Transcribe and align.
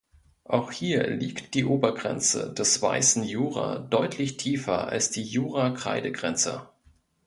Auch 0.45 0.71
hier 0.71 1.03
liegt 1.11 1.53
die 1.53 1.63
Obergrenze 1.63 2.51
des 2.57 2.81
Weißen 2.81 3.21
Jura 3.23 3.77
deutlich 3.77 4.35
tiefer 4.35 4.87
als 4.87 5.11
die 5.11 5.21
Jura-Kreide-Grenze. 5.21 6.67